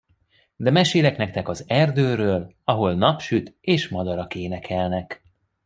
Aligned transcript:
De 0.55 0.69
mesélek 0.71 1.17
nektek 1.17 1.47
az 1.47 1.65
erdőről, 1.67 2.55
ahol 2.63 2.93
nap 2.95 3.21
süt, 3.21 3.57
és 3.61 3.87
madarak 3.89 4.35
énekelnek. 4.35 5.23